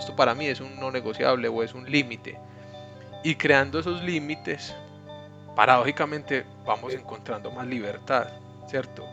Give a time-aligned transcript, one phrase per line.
[0.00, 2.38] Esto para mí es un no negociable o es un límite.
[3.22, 4.74] Y creando esos límites,
[5.54, 8.28] paradójicamente vamos encontrando más libertad,
[8.66, 9.06] ¿cierto?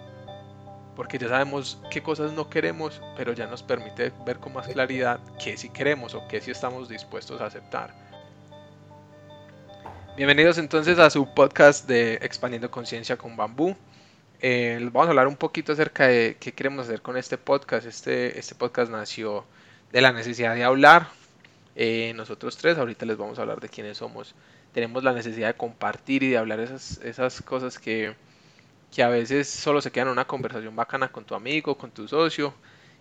[0.96, 5.19] Porque ya sabemos qué cosas no queremos, pero ya nos permite ver con más claridad
[5.44, 7.94] qué sí queremos o qué sí estamos dispuestos a aceptar.
[10.15, 13.76] Bienvenidos entonces a su podcast de Expandiendo Conciencia con Bambú.
[14.40, 17.85] Eh, vamos a hablar un poquito acerca de qué queremos hacer con este podcast.
[17.85, 19.44] Este, este podcast nació
[19.91, 21.09] de la necesidad de hablar.
[21.75, 24.35] Eh, nosotros tres, ahorita les vamos a hablar de quiénes somos.
[24.73, 28.16] Tenemos la necesidad de compartir y de hablar esas, esas cosas que,
[28.94, 32.08] que a veces solo se quedan en una conversación bacana con tu amigo, con tu
[32.08, 32.53] socio.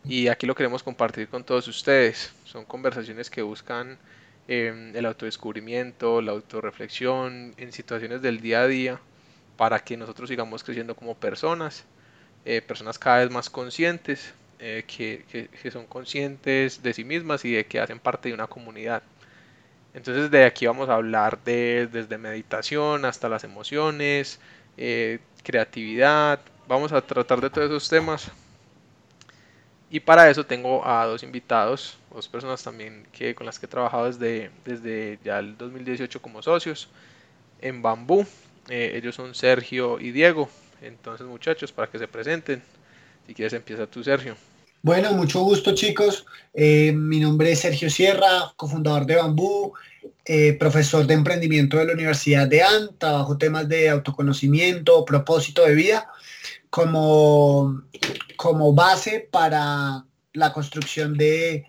[0.04, 2.32] Y aquí lo queremos compartir con todos ustedes.
[2.44, 3.98] Son conversaciones que buscan
[4.48, 9.00] eh, el autodescubrimiento, la autorreflexión en situaciones del día a día
[9.56, 11.84] para que nosotros sigamos creciendo como personas,
[12.44, 17.66] eh, personas cada vez más conscientes, eh, que, son conscientes de sí mismas y de
[17.66, 19.02] que hacen parte de una comunidad.
[19.94, 24.40] Entonces de aquí vamos a hablar de, desde meditación hasta las emociones,
[24.76, 28.30] eh, creatividad, vamos a tratar de todos esos temas.
[29.88, 33.68] Y para eso tengo a dos invitados, dos personas también que, con las que he
[33.68, 36.88] trabajado desde, desde ya el 2018 como socios
[37.60, 38.26] en Bambú.
[38.68, 40.48] Eh, ellos son Sergio y Diego.
[40.82, 42.62] Entonces muchachos, para que se presenten.
[43.26, 44.36] Si quieres, empieza tú, Sergio.
[44.82, 46.26] Bueno, mucho gusto, chicos.
[46.54, 49.72] Eh, mi nombre es Sergio Sierra, cofundador de Bambú,
[50.24, 52.96] eh, profesor de emprendimiento de la Universidad de AN.
[52.98, 56.08] Trabajo temas de autoconocimiento, propósito de vida
[56.70, 57.82] como,
[58.36, 61.66] como base para la construcción de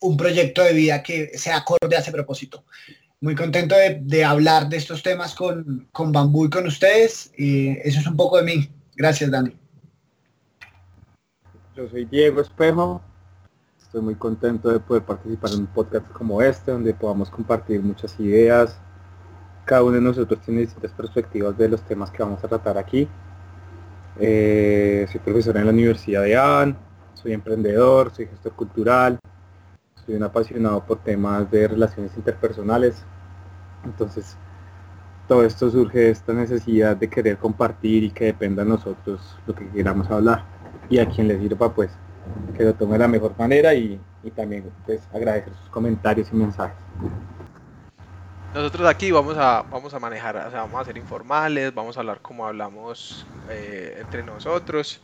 [0.00, 2.64] un proyecto de vida que sea acorde a ese propósito.
[3.20, 7.32] Muy contento de, hablar de estos temas con, con Bambú y con ustedes.
[7.36, 8.68] Y eso es un poco de mí.
[8.94, 9.61] Gracias, Dani.
[11.74, 13.00] Yo soy Diego Espejo.
[13.78, 18.20] Estoy muy contento de poder participar en un podcast como este, donde podamos compartir muchas
[18.20, 18.78] ideas.
[19.64, 23.08] Cada uno de nosotros tiene distintas perspectivas de los temas que vamos a tratar aquí.
[24.20, 26.76] Eh, soy profesor en la Universidad de AN,
[27.14, 29.18] soy emprendedor, soy gestor cultural,
[30.04, 33.02] soy un apasionado por temas de relaciones interpersonales.
[33.82, 34.36] Entonces,
[35.26, 39.54] todo esto surge de esta necesidad de querer compartir y que dependa de nosotros lo
[39.54, 40.52] que queramos hablar
[40.88, 41.90] y a quien le sirva pues
[42.56, 44.00] que lo tome de la mejor manera y,
[44.36, 46.76] también pues agradecer sus comentarios y mensajes.
[48.54, 52.00] Nosotros aquí vamos a, vamos a manejar, o sea, vamos a ser informales, vamos a
[52.00, 55.00] hablar como hablamos eh, entre nosotros,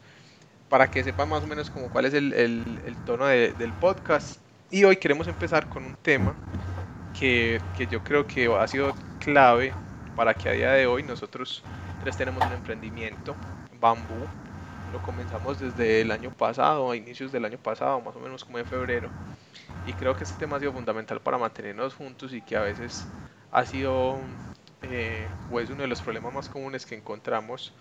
[0.68, 4.40] para que sepan más o menos como cuál es el, tono del podcast.
[4.70, 6.34] Y hoy queremos empezar con un tema
[7.18, 9.72] que, que, yo creo que ha sido clave
[10.14, 11.64] para que a día de hoy nosotros
[12.02, 13.34] tres tenemos un emprendimiento,
[13.80, 14.26] Bambú,
[14.92, 18.58] lo comenzamos desde el año pasado, a inicios del año pasado, más o menos como
[18.58, 19.08] en febrero.
[19.86, 23.06] Y creo que este tema ha sido fundamental para mantenernos juntos y que a veces
[23.52, 24.18] ha sido
[24.82, 27.72] eh, o es uno de los problemas más comunes que encontramos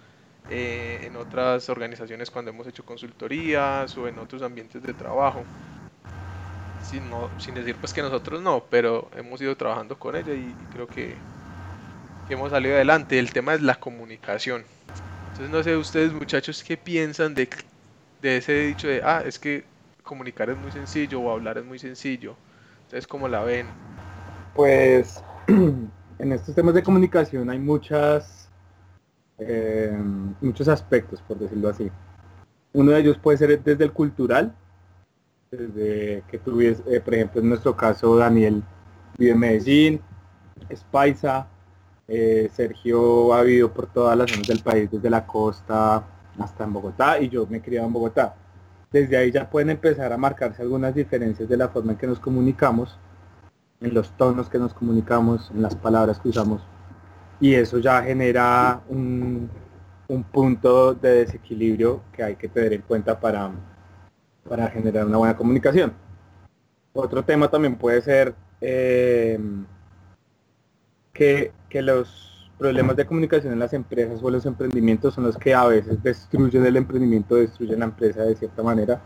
[0.50, 5.44] eh, en otras organizaciones cuando hemos hecho consultorías o en otros ambientes de trabajo.
[6.84, 10.56] Sin, no, sin decir pues que nosotros no, pero hemos ido trabajando con ella y,
[10.72, 11.16] creo que
[12.30, 13.20] hemos salido adelante.
[13.20, 14.64] El tema es la comunicación
[15.40, 17.48] entonces no sé ustedes muchachos qué piensan de,
[18.24, 19.66] de ese dicho de, ah, es que
[20.02, 22.36] comunicar es muy sencillo o hablar es muy sencillo.
[22.86, 23.68] Entonces, ¿cómo la ven?
[24.56, 28.50] Pues en estos temas de comunicación hay muchas,
[29.38, 29.96] eh,
[30.42, 31.92] muchos aspectos, por decirlo así.
[32.74, 34.56] Uno de ellos puede ser desde el cultural,
[35.52, 38.64] desde que tú vives, eh, por ejemplo, en nuestro caso, Daniel
[39.20, 40.02] vive en Medellín,
[40.68, 41.48] es paisa,
[42.08, 46.04] eh, Sergio ha vivido por todas las zonas del país, desde la costa
[46.40, 48.36] hasta en Bogotá, y yo me he criado en Bogotá.
[48.92, 52.20] Desde ahí ya pueden empezar a marcarse algunas diferencias de la forma en que nos
[52.20, 52.98] comunicamos,
[53.82, 56.62] en los tonos que nos comunicamos, en las palabras que usamos.
[57.40, 59.50] Y eso ya genera un,
[60.32, 63.52] punto de desequilibrio que hay que tener en cuenta para,
[64.48, 65.92] para generar una buena comunicación.
[66.94, 69.38] Otro tema también puede ser eh,
[71.18, 75.66] que, los problemas de comunicación en las empresas o los emprendimientos son los que a
[75.66, 79.02] veces destruyen el emprendimiento, destruyen la empresa de cierta manera.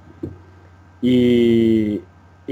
[1.02, 2.02] Y,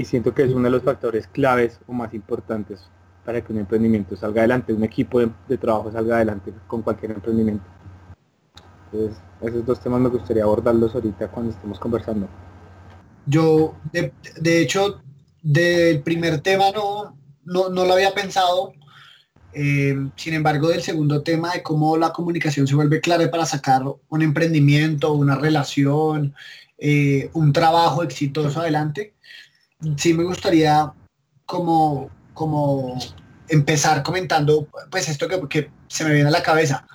[0.04, 2.88] siento que es uno de los factores claves o más importantes
[3.24, 7.64] para que un emprendimiento salga adelante, un equipo de, trabajo salga adelante con cualquier emprendimiento.
[8.90, 12.28] Entonces, esos dos temas me gustaría abordarlos ahorita cuando estemos conversando.
[13.26, 15.02] Yo, de, de hecho,
[15.42, 17.14] del primer tema no,
[17.44, 18.72] no, no lo había pensado,
[19.52, 23.82] eh, sin embargo, del segundo tema de cómo la comunicación se vuelve clave para sacar
[24.08, 26.34] un emprendimiento, una relación,
[26.78, 29.14] eh, un trabajo exitoso adelante,
[29.96, 30.92] sí me gustaría
[31.46, 32.98] como, como
[33.48, 36.86] empezar comentando pues esto que, se me viene a la cabeza.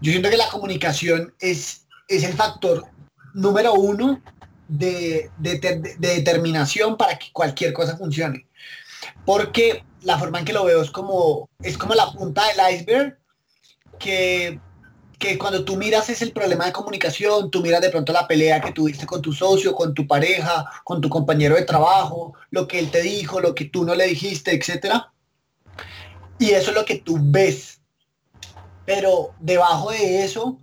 [0.00, 2.86] Yo siento que la comunicación es, es el factor
[3.34, 4.22] número uno
[4.68, 8.46] de, de, determinación para que cualquier cosa funcione.
[9.24, 13.18] Porque la forma en que lo veo es como, es como la punta del iceberg
[13.98, 14.60] que,
[15.18, 18.60] que cuando tú miras es el problema de comunicación, tú miras de pronto la pelea
[18.60, 22.78] que tuviste con tu socio, con tu pareja, con tu compañero de trabajo, lo que
[22.78, 24.96] él te dijo, lo que tú no le dijiste, etc.
[26.38, 27.80] Y eso es lo que tú ves.
[28.84, 30.58] Pero debajo de eso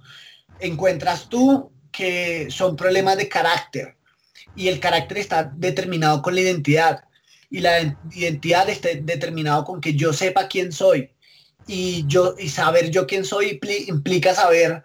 [0.60, 3.96] encuentras tú que son problemas de carácter
[4.56, 7.04] y el carácter está determinado con la identidad
[7.50, 11.10] y la identidad está determinado con que yo sepa quién soy
[11.68, 14.84] y yo y saber yo quién soy implica saber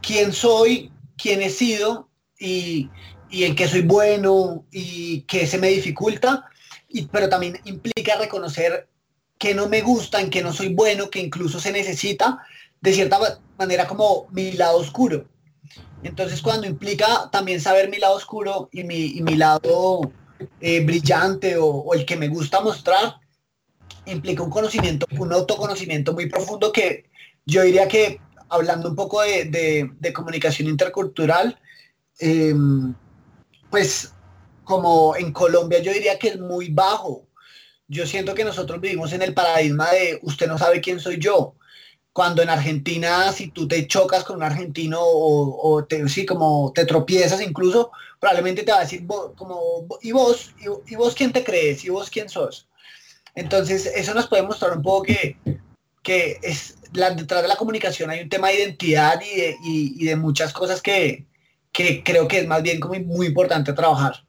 [0.00, 2.08] quién soy, quién he sido
[2.38, 2.88] y,
[3.30, 6.46] y en qué soy bueno y qué se me dificulta,
[6.88, 8.88] y, pero también implica reconocer
[9.38, 12.38] que no me gusta, en que no soy bueno, que incluso se necesita
[12.80, 13.18] de cierta
[13.58, 15.26] manera como mi lado oscuro.
[16.02, 20.12] Entonces cuando implica también saber mi lado oscuro y mi, mi lado
[20.60, 23.16] eh, brillante o, el que me gusta mostrar,
[24.06, 27.10] implica un conocimiento, un autoconocimiento muy profundo que
[27.44, 31.58] yo diría que hablando un poco de, comunicación intercultural,
[32.18, 32.94] em,
[33.70, 34.12] pues
[34.64, 37.26] como en Colombia yo diría que es muy bajo.
[37.88, 41.54] Yo siento que nosotros vivimos en el paradigma de usted no sabe quién soy yo
[42.16, 46.86] cuando en Argentina, si tú te chocas con un argentino o, te, sí, como te
[46.86, 47.92] tropiezas incluso,
[48.26, 50.52] probablemente te va a decir como, ¿y vos?
[50.88, 51.84] ¿Y, vos quién te crees?
[51.84, 52.66] ¿Y vos quién sos?
[53.36, 55.36] Entonces, eso nos puede mostrar un poco que,
[56.02, 60.04] que es, la, detrás de la comunicación hay un tema de identidad y de, y,
[60.04, 61.24] de muchas cosas que,
[61.70, 64.24] que, creo que es más bien como muy importante trabajar.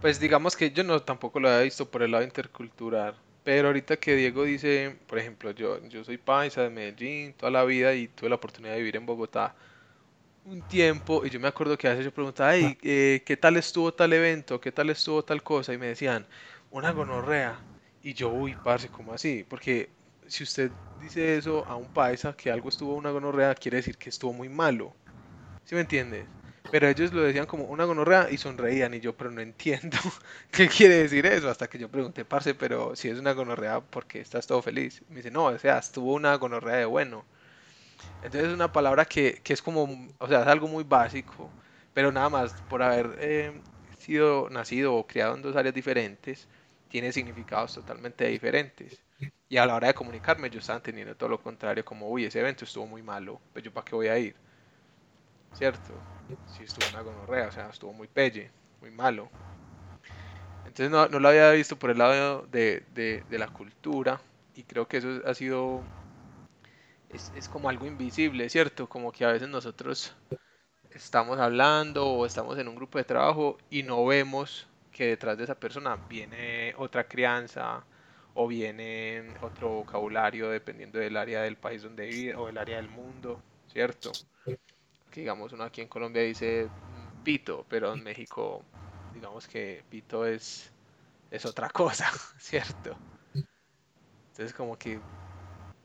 [0.00, 3.14] Pues digamos que yo no tampoco lo había visto por el lado intercultural
[3.44, 7.64] pero ahorita que Diego dice, por ejemplo, yo, yo soy paisa de Medellín toda la
[7.64, 9.56] vida y tuve la oportunidad de vivir en Bogotá
[10.44, 13.92] un tiempo y yo me acuerdo que a veces yo preguntaba, eh, ¿qué tal estuvo
[13.94, 14.60] tal evento?
[14.60, 15.72] ¿Qué tal estuvo tal cosa?
[15.72, 16.26] Y me decían,
[16.70, 17.64] una gonorrea.
[18.00, 19.44] Y yo, uy, parce, ¿cómo así?
[19.48, 19.94] Porque
[20.26, 24.08] si usted dice eso a un paisa que algo estuvo una gonorrea, quiere decir que
[24.10, 24.96] estuvo muy malo.
[25.64, 26.30] ¿Sí me entiendes?
[26.70, 29.98] Pero ellos lo decían como una gonorrea y sonreían y yo, pero no entiendo
[30.52, 31.50] qué quiere decir eso.
[31.50, 35.02] Hasta que yo pregunté, parce, pero si es una gonorrea, ¿por qué estás todo feliz?
[35.08, 37.26] Me dice, no, o sea, estuvo una gonorrea de bueno.
[38.22, 39.88] Entonces es una palabra que, que es como,
[40.18, 41.50] o sea, es algo muy básico,
[41.94, 43.60] pero nada más por haber eh,
[43.98, 46.48] sido nacido o criado en dos áreas diferentes,
[46.88, 49.00] tiene significados totalmente diferentes.
[49.48, 52.40] Y a la hora de comunicarme, yo estaba teniendo todo lo contrario, como, uy, ese
[52.40, 54.34] evento estuvo muy malo, pues yo para qué voy a ir.
[55.54, 55.92] ¿Cierto?
[56.46, 58.50] sí estuvo una gonorrea, o sea, estuvo muy pelle,
[58.80, 59.28] muy malo.
[60.66, 64.20] Entonces no, no lo había visto por el lado de, de, la cultura
[64.54, 65.82] y creo que eso ha sido,
[67.12, 68.88] es, es, como algo invisible, ¿cierto?
[68.88, 70.14] Como que a veces nosotros
[70.90, 75.44] estamos hablando o estamos en un grupo de trabajo y no vemos que detrás de
[75.44, 77.84] esa persona viene otra crianza
[78.34, 82.88] o viene otro vocabulario dependiendo del área del país donde vive o del área del
[82.88, 84.12] mundo, ¿cierto?
[85.10, 86.68] que digamos uno aquí en Colombia dice
[87.22, 88.62] pito, pero en México
[89.14, 90.72] digamos que pito es,
[91.30, 92.96] es otra cosa, ¿cierto?
[93.34, 94.98] Entonces como que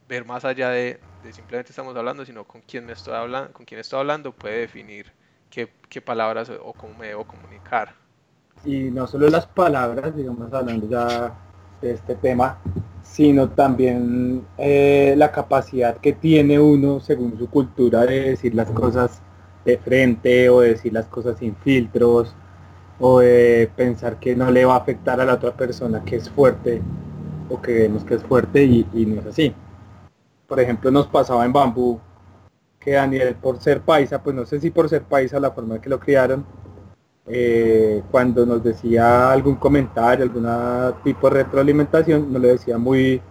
[0.07, 0.99] ver más allá de,
[1.31, 5.11] simplemente estamos hablando, sino con quién me estoy hablando, con quién estoy hablando puede definir
[5.49, 7.93] qué, qué palabras o cómo me debo comunicar.
[8.65, 11.33] Y no solo las palabras, digamos, hablando ya
[11.81, 12.57] de este tema,
[13.03, 19.21] sino también eh, la capacidad que tiene uno según su cultura de decir las cosas
[19.65, 22.33] de frente o de decir las cosas sin filtros
[22.99, 26.29] o de pensar que no le va a afectar a la otra persona que es
[26.29, 26.81] fuerte
[27.49, 29.53] o que vemos que es fuerte y, no es así.
[30.47, 31.99] Por ejemplo, nos pasaba en Bambú
[32.79, 35.89] que Daniel por ser paisa, pues no sé si por ser paisa la forma que
[35.89, 36.45] lo criaron,
[37.29, 40.47] eh, cuando nos decía algún comentario, algún
[41.03, 43.21] tipo de retroalimentación, nos lo decía muy,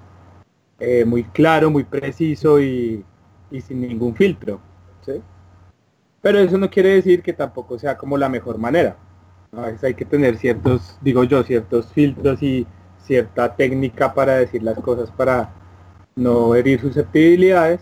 [0.78, 3.02] eh, muy claro, muy preciso y,
[3.62, 4.60] sin ningún filtro.
[6.20, 8.96] Pero eso no quiere decir que tampoco sea como la mejor manera.
[9.52, 12.66] A veces hay que tener ciertos, digo yo, ciertos filtros y
[12.98, 15.54] cierta técnica para decir las cosas para
[16.16, 17.80] no herir susceptibilidades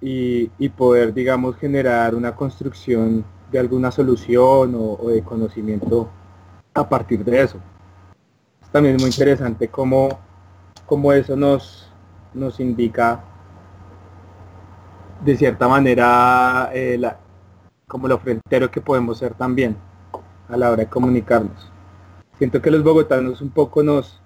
[0.00, 6.08] y, y poder, digamos, generar una construcción de alguna solución o, de conocimiento
[6.74, 7.58] a partir de eso.
[8.72, 10.18] Es muy interesante cómo,
[10.84, 11.90] cómo eso nos,
[12.34, 13.24] nos indica
[15.24, 17.00] de cierta manera eh,
[17.86, 19.76] como lo frontero que podemos ser también
[20.48, 21.72] a la hora de comunicarnos.
[22.36, 24.20] siento que los bogotanos un poco nos,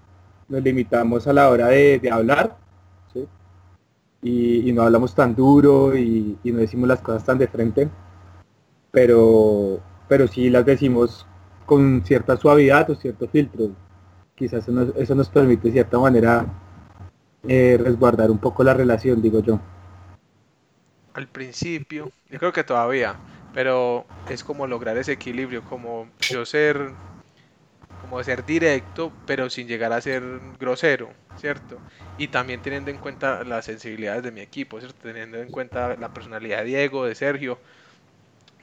[0.49, 2.57] nos limitamos a la hora de, hablar,
[4.23, 7.89] y, no hablamos tan duro y, no decimos las cosas tan de frente,
[8.91, 11.27] pero, pero sí las decimos
[11.67, 13.71] con cierta suavidad o cierto filtro.
[14.35, 16.47] Quizás eso nos, eso nos permite de cierta manera
[17.47, 19.61] eh, resguardar un poco la relación, digo yo.
[21.15, 23.17] Al principio, yo creo que todavía,
[23.53, 26.93] pero es como lograr ese equilibrio, como yo ser
[28.01, 30.23] como ser directo, pero sin llegar a ser
[30.59, 31.83] grosero, ¿cierto?
[32.17, 35.01] Y también teniendo en cuenta las sensibilidades de mi equipo, ¿cierto?
[35.03, 37.61] Teniendo en cuenta la personalidad de Diego, de Sergio,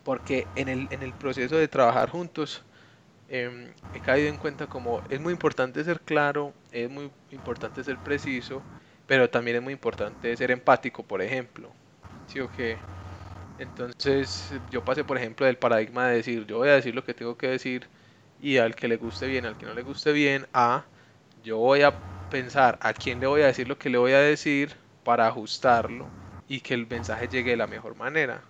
[0.03, 2.65] porque en el, en el proceso de trabajar juntos
[3.27, 8.01] em, he caído en cuenta como es muy importante ser claro, es muy importante ser
[8.03, 8.65] preciso,
[9.07, 11.75] pero también es muy importante ser empático, por ejemplo,
[12.27, 12.83] ¿sí o qué?
[13.57, 17.13] Entonces yo pasé, por ejemplo, del paradigma de decir, yo voy a decir lo que
[17.15, 17.89] tengo que decir,
[18.39, 20.87] y al que le guste bien, al que no le guste bien, a
[21.43, 24.19] yo voy a pensar a quién le voy a decir lo que le voy a
[24.19, 26.13] decir para ajustarlo
[26.47, 28.43] y que el mensaje llegue de la mejor manera.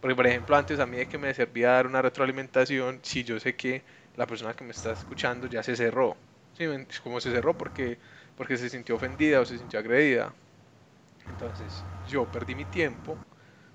[0.00, 3.40] Porque por ejemplo antes a mí de que me servía dar una retroalimentación, si yo
[3.40, 3.84] sé que
[4.16, 6.16] la persona que me está escuchando ya se cerró.
[6.54, 6.66] ¿Sí?
[7.02, 7.98] Como se cerró porque,
[8.34, 10.34] porque se sintió ofendida o se sintió agredida.
[11.28, 13.20] Entonces yo perdí mi tiempo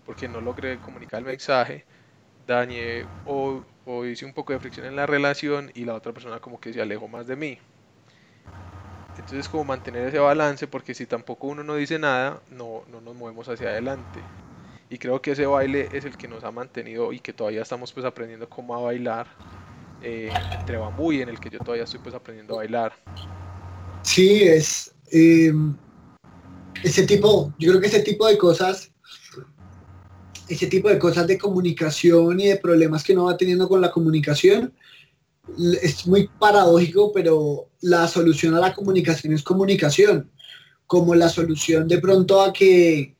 [0.04, 1.86] porque no logré comunicar el mensaje,
[2.48, 6.39] dañé o o hice un poco de fricción en la relación y la otra persona
[6.39, 7.58] como que se alejó más de mí.
[9.17, 13.15] Entonces como mantener ese balance porque si tampoco uno no dice nada, no, no nos
[13.15, 14.20] movemos hacia adelante.
[14.89, 17.91] Y creo que ese baile es el que nos ha mantenido y que todavía estamos
[17.91, 19.27] pues aprendiendo cómo a bailar
[20.01, 20.29] eh,
[20.60, 22.94] entre bambú y en el que yo todavía estoy pues aprendiendo a bailar.
[24.03, 25.51] Sí, es eh,
[26.84, 28.91] ese tipo, yo creo que ese tipo de cosas
[30.50, 33.92] ese tipo de cosas de comunicación y de problemas que uno va teniendo con la
[33.92, 34.74] comunicación,
[35.82, 40.30] es muy paradójico, pero la solución a la comunicación es comunicación,
[40.86, 43.16] como la solución de pronto a que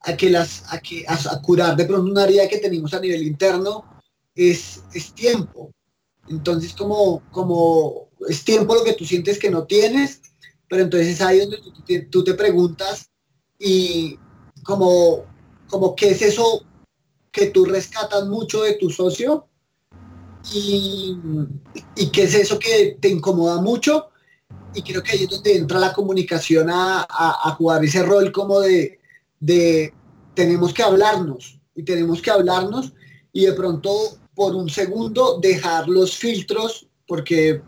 [0.00, 3.22] a que las a que a, curar de pronto una herida que tenemos a nivel
[3.22, 3.84] interno
[4.34, 5.72] es, es tiempo.
[6.28, 10.22] Entonces como como es tiempo lo que tú sientes que no tienes,
[10.68, 13.10] pero entonces es ahí donde tú, tú te preguntas
[13.58, 14.18] y
[14.62, 15.24] como
[15.68, 16.64] como qué es eso
[17.38, 19.46] que tú rescatas mucho de tu socio
[20.52, 21.16] y,
[21.94, 24.08] y qué es eso que te incomoda mucho.
[24.74, 28.60] Y creo que ahí es donde entra la comunicación a, a, jugar ese rol como
[28.60, 28.98] de,
[29.40, 29.94] de
[30.34, 32.92] tenemos que hablarnos y tenemos que hablarnos
[33.32, 33.90] y de pronto
[34.34, 37.62] por un segundo dejar los filtros porque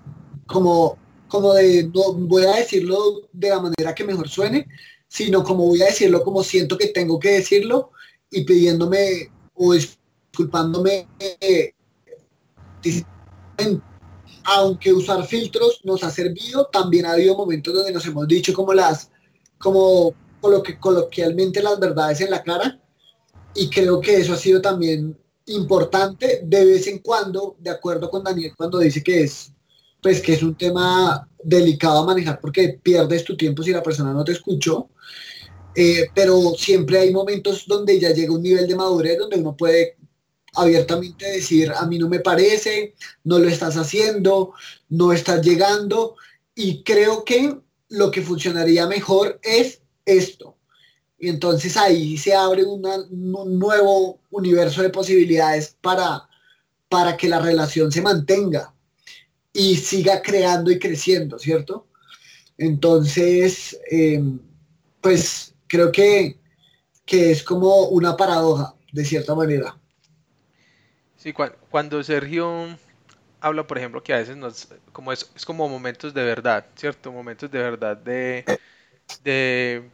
[0.46, 4.68] como como de no voy a decirlo de la manera que mejor suene
[5.08, 7.90] sino como voy a decirlo como siento que tengo que decirlo
[8.30, 9.30] y pidiéndome
[9.62, 11.06] o disculpándome,
[14.44, 18.72] aunque usar filtros nos ha servido, también ha habido momentos donde nos hemos dicho como
[18.72, 19.10] las,
[19.58, 20.14] como
[20.80, 22.80] coloquialmente las verdades en la cara,
[23.54, 28.24] y creo que eso ha sido también importante de vez en cuando, de acuerdo con
[28.24, 29.52] Daniel cuando dice que es
[30.00, 34.14] pues que es un tema delicado a manejar porque pierdes tu tiempo si la persona
[34.14, 34.88] no te escuchó
[35.74, 39.96] eh, pero siempre hay momentos donde ya llega un nivel de madurez donde uno puede
[40.54, 44.52] abiertamente decir, a mí no me parece, no lo estás haciendo,
[44.88, 46.16] no estás llegando,
[46.54, 47.56] y creo que
[47.88, 50.56] lo que funcionaría mejor es esto.
[51.18, 52.82] Y entonces ahí se abre un
[53.58, 56.28] nuevo universo de posibilidades para,
[56.88, 58.74] para que la relación se mantenga
[59.52, 61.86] y siga creando y creciendo, ¿cierto?
[62.56, 64.38] Entonces, em,
[65.00, 66.36] pues creo que,
[67.06, 69.76] es como una paradoja, de cierta manera.
[71.16, 71.32] Sí,
[71.70, 72.78] cuando Sergio
[73.40, 77.12] habla, por ejemplo, que a veces nos, como es, es como momentos de verdad, ¿cierto?
[77.12, 78.44] Momentos de verdad de,
[79.22, 79.88] de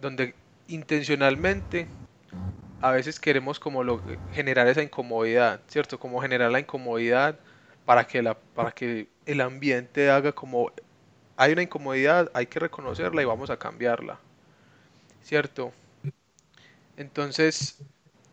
[0.00, 0.34] donde
[0.68, 1.86] intencionalmente
[2.80, 4.00] a veces queremos como lo,
[4.32, 5.98] generar esa incomodidad, ¿cierto?
[5.98, 7.38] Como generar la incomodidad
[7.84, 10.72] para que, la, para que el ambiente haga como,
[11.36, 14.18] hay una incomodidad, hay que reconocerla y vamos a cambiarla.
[15.22, 15.72] ¿Cierto?
[16.96, 17.78] Entonces,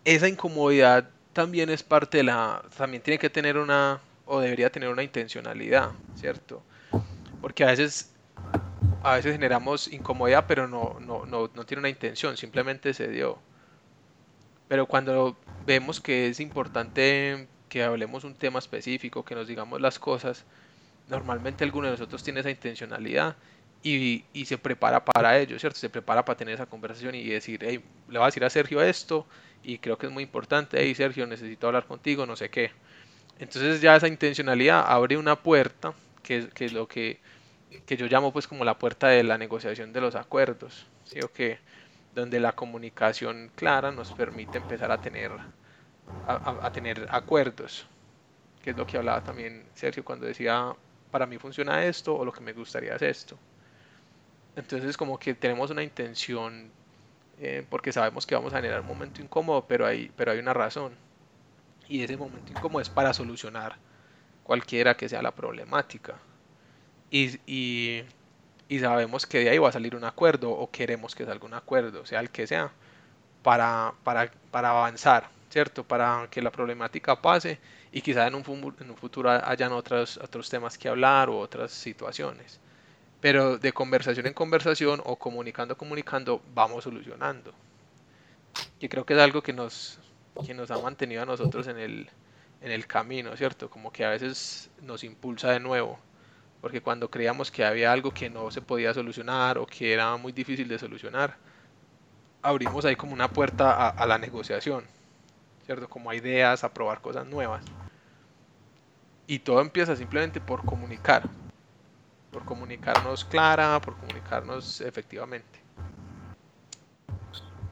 [0.03, 4.89] esa incomodidad también es parte de la, también tiene que tener una, o debería tener
[4.89, 6.63] una intencionalidad, ¿cierto?
[7.41, 8.13] Porque a veces,
[9.03, 13.38] a veces generamos incomodidad, pero no, no, no, no tiene una intención, simplemente se dio.
[14.67, 20.00] Pero cuando vemos que es importante que hablemos un tema específico, que nos digamos las
[20.00, 20.46] cosas,
[21.08, 23.36] normalmente alguno de nosotros tiene esa intencionalidad
[23.84, 25.79] y, se prepara para ello, ¿cierto?
[25.79, 28.81] Se prepara para tener esa conversación y decir, hey, le voy a decir a Sergio
[28.81, 29.25] esto
[29.63, 32.72] y creo que es muy importante, hey Sergio, necesito hablar contigo, no sé qué.
[33.39, 35.93] Entonces ya esa intencionalidad abre una puerta
[36.24, 37.19] que, es lo que,
[37.86, 41.19] que, yo llamo pues como la puerta de la negociación de los acuerdos, ¿sí?
[41.22, 41.60] o que
[42.15, 45.31] donde la comunicación clara nos permite empezar a tener,
[46.25, 47.86] a tener acuerdos,
[48.63, 50.75] que es lo que hablaba también Sergio cuando decía,
[51.12, 53.38] para mí funciona esto o lo que me gustaría es esto.
[54.58, 56.72] Entonces como que tenemos una intención
[57.40, 60.54] eh, porque sabemos que vamos a generar un momento incómodo, pero hay, pero hay una
[60.54, 60.94] razón.
[61.88, 63.78] Y ese momento incómodo es para solucionar
[64.44, 66.16] cualquiera que sea la problemática.
[67.12, 68.04] Y, y,
[68.68, 71.54] y, sabemos que de ahí va a salir un acuerdo o queremos que salga un
[71.54, 72.72] acuerdo, sea el que sea,
[73.44, 75.84] para, para, para avanzar, ¿cierto?
[75.84, 77.60] Para que la problemática pase
[77.92, 81.72] y quizá en un, en un futuro hayan otros, otros temas que hablar o otras
[81.72, 82.60] situaciones
[83.21, 87.53] pero de conversación en conversación o comunicando comunicando vamos solucionando.
[88.79, 90.00] Y creo que es algo que nos,
[90.45, 92.09] que nos ha mantenido a nosotros en el,
[92.62, 93.69] en el camino, ¿cierto?
[93.69, 96.00] Como que a veces nos impulsa de nuevo,
[96.62, 100.31] porque cuando creíamos que había algo que no se podía solucionar o que era muy
[100.31, 101.38] difícil de solucionar,
[102.41, 104.86] abrimos ahí como una puerta a, a la negociación,
[105.65, 105.89] ¿cierto?
[105.89, 107.65] Como a ideas, a probar cosas nuevas.
[109.25, 111.24] Y todo empieza simplemente por comunicar,
[112.38, 115.60] por comunicarnos clara, por comunicarnos efectivamente.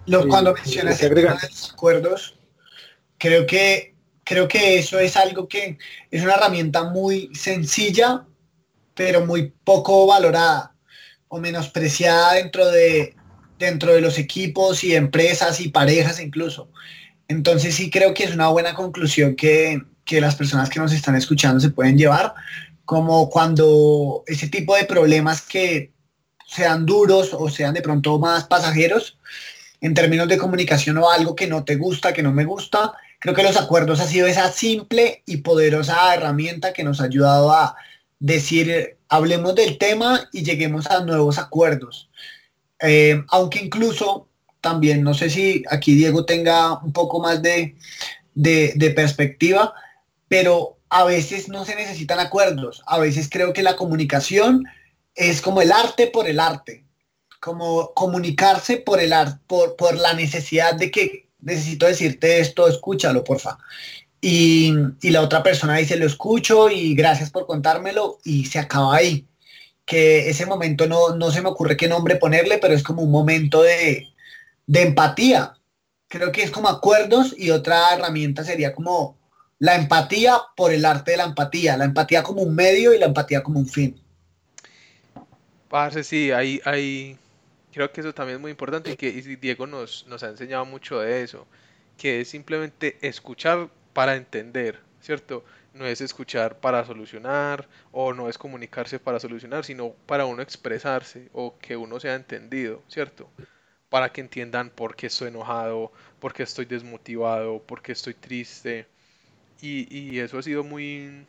[0.07, 2.39] Lo, cuando mencionas el tema de los acuerdos,
[3.19, 3.93] creo que,
[4.23, 5.77] creo que eso es algo que
[6.09, 8.25] es una herramienta muy sencilla,
[8.95, 10.73] pero muy poco valorada
[11.27, 13.15] o menospreciada dentro de,
[13.59, 16.71] dentro de los equipos y empresas y parejas incluso.
[17.27, 21.15] Entonces sí creo que es una buena conclusión que, que las personas que nos están
[21.15, 22.33] escuchando se pueden llevar,
[22.85, 25.91] como cuando ese tipo de problemas que
[26.47, 29.17] sean duros o sean de pronto más pasajeros
[29.81, 33.35] en términos de comunicación o algo que no te gusta, que no me gusta, creo
[33.35, 37.75] que los acuerdos ha sido esa simple y poderosa herramienta que nos ha ayudado a
[38.19, 42.09] decir, hablemos del tema y lleguemos a nuevos acuerdos.
[42.79, 44.27] Eh, aunque incluso
[44.61, 47.75] también, no sé si aquí Diego tenga un poco más de,
[48.33, 49.73] de, de perspectiva,
[50.27, 54.65] pero a veces no se necesitan acuerdos, a veces creo que la comunicación
[55.15, 56.85] es como el arte por el arte,
[57.39, 59.13] como comunicarse por, el
[59.47, 63.57] por, por la necesidad de que necesito decirte esto, escúchalo, porfa.
[64.19, 68.95] Y, y la otra persona dice, lo escucho y gracias por contármelo y se acaba
[68.95, 69.27] ahí.
[69.85, 73.11] Que ese momento no, no se me ocurre qué nombre ponerle, pero es como un
[73.11, 74.07] momento de,
[74.65, 75.53] de empatía.
[76.07, 79.17] Creo que es como acuerdos y otra herramienta sería como
[79.59, 83.05] la empatía por el arte de la empatía, la empatía como un medio y la
[83.05, 84.01] empatía como un fin.
[85.69, 87.17] Parce, sí, hay, hay,
[87.73, 90.99] creo que eso también es muy importante y que Diego nos, nos ha enseñado mucho
[90.99, 91.47] de eso,
[91.97, 95.43] que es simplemente escuchar para entender, ¿cierto?
[95.73, 101.29] No es escuchar para solucionar o no es comunicarse para solucionar, sino para uno expresarse
[101.33, 103.29] o que uno sea entendido, ¿cierto?
[103.89, 108.87] Para que entiendan por qué estoy enojado, por qué estoy desmotivado, por qué estoy triste,
[109.61, 111.25] y, eso ha sido muy...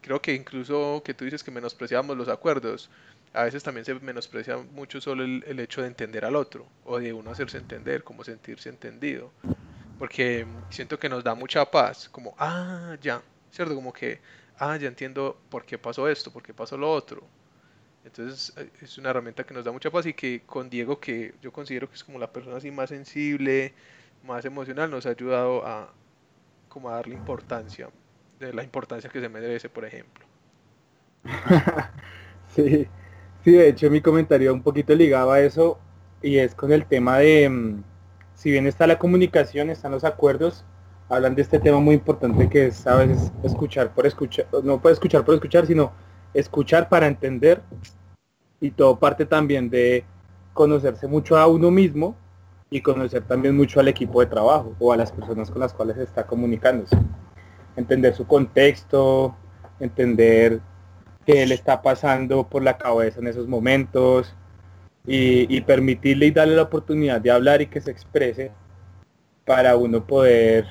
[0.00, 2.90] Creo que incluso que tú dices que menospreciamos los acuerdos,
[3.32, 7.12] a veces también se menosprecia mucho solo el, hecho de entender al otro o de
[7.12, 9.32] uno hacerse entender, como sentirse entendido.
[9.98, 13.74] Porque siento que nos da mucha paz, como, ah, ya, ¿cierto?
[13.74, 14.20] Como que,
[14.58, 17.24] ah, ya entiendo por qué pasó esto, por qué pasó lo otro.
[18.04, 21.34] Entonces eh, es una herramienta que nos da mucha paz y que con Diego, que
[21.40, 23.72] yo considero que es como la persona así más sensible,
[24.24, 25.90] más emocional, nos ha ayudado a,
[26.74, 27.88] como a darle importancia,
[28.40, 30.24] de la importancia que se merece, por ejemplo.
[32.48, 32.88] sí,
[33.44, 35.78] sí, de hecho mi comentario un poquito ligado a eso
[36.20, 37.84] y es con el tema de, mm,
[38.34, 40.64] si bien está la comunicación, están los acuerdos,
[41.08, 44.94] hablan de este tema muy importante que es a veces escuchar por escuchar, no puede
[44.94, 45.92] escuchar por escuchar, sino
[46.34, 47.62] escuchar para entender
[48.60, 50.04] y todo parte también de
[50.52, 52.16] conocerse mucho a uno mismo
[52.74, 55.96] y conocer también mucho al equipo de trabajo o a las personas con las cuales
[55.96, 56.98] está comunicándose.
[57.76, 59.36] Entender su contexto,
[59.78, 60.60] entender
[61.24, 64.34] qué le está pasando por la cabeza en esos momentos
[65.06, 68.50] y, permitirle y darle la oportunidad de hablar y que se exprese
[69.44, 70.66] para uno poder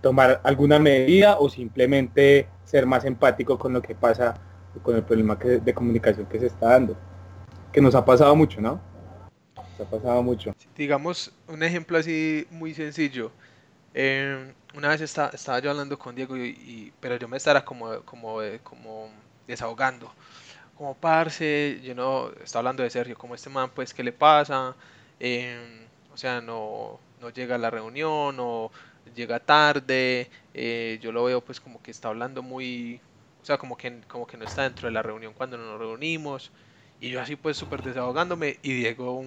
[0.00, 4.40] tomar alguna medida o simplemente ser más empático con lo que pasa
[4.82, 6.96] con el problema de comunicación que se está dando.
[7.70, 8.91] Que nos ha pasado mucho, ¿no?
[9.78, 10.54] Ha pasado mucho.
[10.76, 13.30] Digamos, un ejemplo así muy sencillo.
[13.94, 18.38] Eh, una vez estaba yo hablando con Diego, y, pero yo me estaba como, como,
[18.62, 19.10] como
[19.46, 20.12] desahogando.
[20.76, 24.74] Como parce, yo no, estaba hablando de Sergio, como este man, pues, ¿qué le pasa?
[25.20, 28.70] Eh, o sea, no, no llega a la reunión, o
[29.14, 33.00] llega tarde, eh, yo lo veo pues como que está hablando muy,
[33.42, 36.50] O sea, como que, como que no está dentro de la reunión cuando nos reunimos.
[37.00, 39.24] Y yo así pues súper desahogándome y Diego,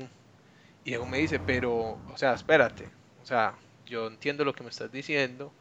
[0.85, 2.89] y me dice, pero, o sea, espérate.
[3.21, 5.51] O sea, yo entiendo lo que me estás diciendo,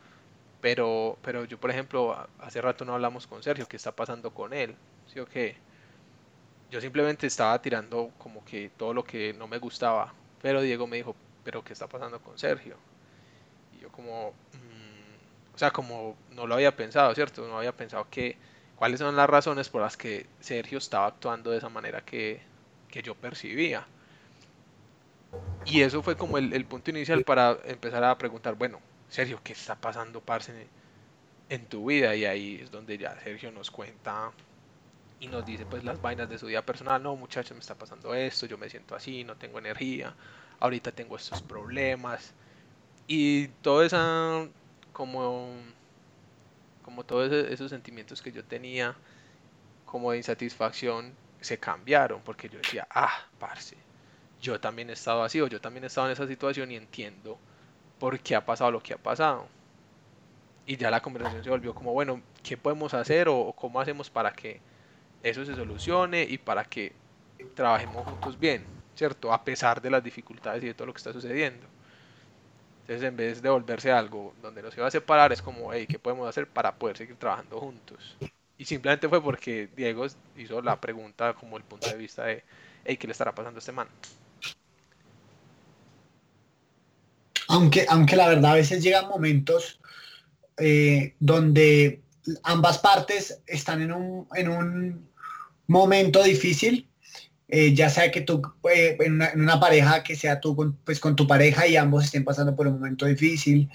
[0.61, 4.53] pero, pero yo, por ejemplo, hace rato no hablamos con Sergio, ¿qué está pasando con
[4.53, 4.77] él?
[5.07, 5.57] ¿Sí o qué?
[6.71, 10.99] Yo simplemente estaba tirando como que todo lo que no me gustaba, pero Diego me
[10.99, 12.77] dijo, pero ¿qué está pasando con Sergio?
[13.73, 14.29] Y yo como,
[15.55, 17.47] o sea, como no lo había pensado, ¿cierto?
[17.47, 18.37] No había pensado que
[18.77, 22.43] cuáles son las razones por las que Sergio estaba actuando de esa manera que,
[23.03, 23.87] yo percibía.
[25.67, 29.75] Y eso fue como el, punto inicial para empezar a preguntar, bueno, Sergio, ¿qué está
[29.77, 30.67] pasando, parce,
[31.49, 32.15] en tu vida?
[32.15, 34.33] Y ahí es donde ya Sergio nos cuenta
[35.21, 37.03] y nos dice pues las vainas de su vida personal.
[37.03, 40.15] No, muchachos, me está pasando esto, yo me siento así, no tengo energía,
[40.61, 42.35] ahorita tengo estos problemas.
[43.07, 44.49] Y toda esa
[44.93, 45.51] como,
[46.83, 48.97] como todos esos sentimientos que yo tenía
[49.85, 53.77] como de insatisfacción se cambiaron porque yo decía, ah, parce,
[54.45, 57.39] yo también he estado así o yo también he estado en esa situación y entiendo
[57.99, 59.47] por qué ha pasado lo que ha pasado.
[60.67, 64.33] Y ya la conversación se volvió como, bueno, ¿qué podemos hacer o cómo hacemos para
[64.33, 64.61] que
[65.23, 66.93] eso se solucione y para que
[67.55, 69.33] trabajemos juntos bien, ¿cierto?
[69.33, 71.67] A pesar de las dificultades y de todo lo que está sucediendo.
[72.83, 75.99] Entonces, en vez de volverse algo donde nos iba a separar, es como, hey, ¿qué
[75.99, 78.17] podemos hacer para poder seguir trabajando juntos?
[78.59, 82.45] Y simplemente fue porque Diego hizo la pregunta como el punto de vista de,
[82.85, 83.89] hey, ¿qué le estará pasando a este man?
[87.49, 89.81] Aunque, aunque la verdad a veces llegan momentos
[90.57, 92.01] eh, donde
[92.43, 95.11] ambas partes están en un, en un
[95.67, 96.89] momento difícil
[97.49, 98.41] eh, ya sea que tú
[98.73, 102.25] eh, en, una, pareja que sea tú con, pues con tu pareja y ambos estén
[102.25, 103.69] pasando por un momento difícil.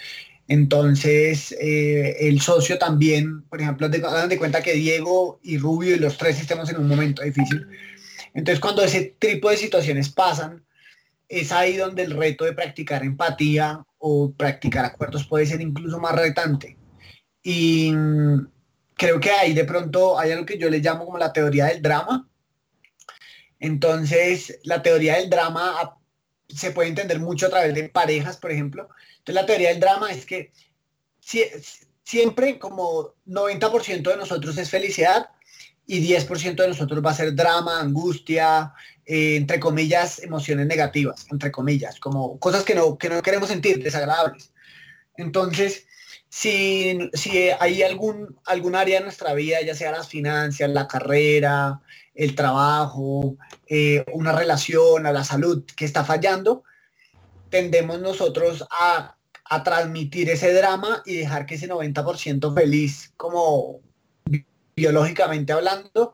[0.47, 6.41] Entonces, el socio también, por ejemplo, de cuenta que Diego y Rubio y los tres
[6.41, 7.67] estemos en un momento difícil.
[8.33, 10.63] Entonces, cuando ese tipo de situaciones pasan,
[11.29, 16.15] es ahí donde el reto de practicar empatía o practicar acuerdos puede ser incluso más
[16.15, 16.77] retante.
[17.41, 18.47] Y mm,
[18.95, 21.81] creo que ahí de pronto hay algo que yo le llamo como la teoría del
[21.81, 22.29] drama,
[23.59, 25.97] entonces, la teoría del drama
[26.47, 28.89] se puede entender mucho a través de parejas, por ejemplo.
[29.19, 30.51] Entonces, la teoría del drama es que
[32.03, 35.29] siempre como 90% de nosotros es felicidad
[35.85, 38.73] y 10% de nosotros va a ser drama, angustia,
[39.11, 43.81] eh, entre comillas, emociones negativas, entre comillas, como cosas que no, que no queremos sentir,
[43.81, 44.53] desagradables.
[45.17, 45.87] Entonces,
[46.29, 51.81] si, si hay algún, algún área de nuestra vida, ya sea las finanzas, la carrera,
[52.13, 56.63] el trabajo, eh, una relación, a la salud que está fallando,
[57.49, 63.79] tendemos nosotros a, a transmitir ese drama y dejar que ese 90% feliz, como
[64.75, 66.13] biológicamente hablando,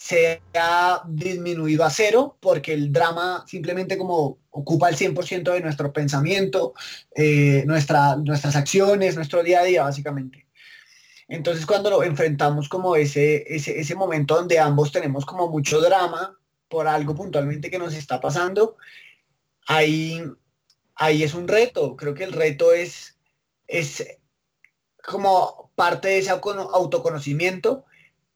[0.00, 6.72] sea disminuido a cero porque el drama simplemente como ocupa el 100% de nuestro pensamiento,
[7.14, 10.46] eh, nuestra, nuestras acciones, nuestro día a día básicamente.
[11.28, 16.34] Entonces cuando lo enfrentamos como ese, ese, ese momento donde ambos tenemos como mucho drama
[16.68, 18.78] por algo puntualmente que nos está pasando,
[19.66, 20.22] ahí,
[20.94, 21.94] ahí es un reto.
[21.94, 23.18] Creo que el reto es,
[23.66, 24.18] es
[25.04, 27.84] como parte de ese autoconocimiento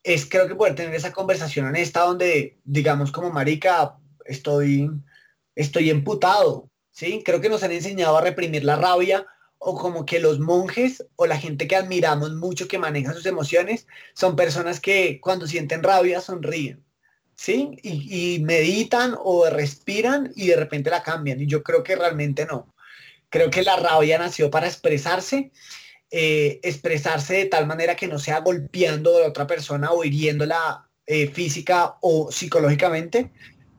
[0.05, 4.91] es creo que poder tener esa conversación honesta donde digamos como marica estoy
[5.57, 7.23] estoy emputado, ¿sí?
[7.25, 9.27] Creo que nos han enseñado a reprimir la rabia
[9.59, 13.87] o como que los monjes o la gente que admiramos mucho que maneja sus emociones
[14.15, 16.85] son personas que cuando sienten rabia sonríen,
[17.35, 17.71] ¿sí?
[17.83, 22.47] Y, y meditan o respiran y de repente la cambian y yo creo que realmente
[22.47, 22.75] no.
[23.31, 25.51] Creo que la rabia nació para expresarse
[26.17, 30.89] eh, expresarse de tal manera que no sea golpeando a la otra persona o hiriéndola
[31.07, 33.33] eh, física o psicológicamente,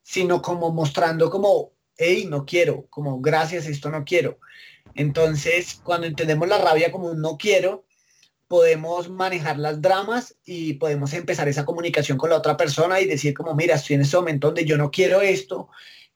[0.03, 4.37] sino como mostrando como, hey, no quiero, como gracias, esto no quiero.
[4.95, 7.85] Entonces, cuando entendemos la rabia como un no quiero,
[8.49, 13.33] podemos manejar las dramas y podemos empezar esa comunicación con la otra persona y decir
[13.33, 15.69] como, mira, estoy en ese momento donde yo no quiero esto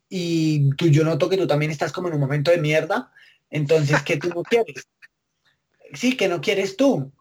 [0.09, 3.09] y tú, yo noto que tú también estás como en un momento de mierda,
[3.49, 4.85] entonces, ¿qué tú no quieres?
[5.93, 7.11] Sí, que no quieres tú.